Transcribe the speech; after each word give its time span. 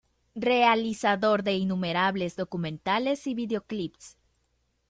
Realizador 0.33 1.43
de 1.43 1.53
innumerables 1.53 2.35
documentales 2.35 3.27
y 3.27 3.35
videoclips. 3.35 4.17